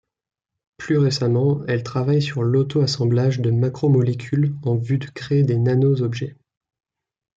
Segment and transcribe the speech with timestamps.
[0.77, 6.35] Plus récemment, elle travaille sur l'auto-assemblage de macromolécules en vue de créer des nano-objets.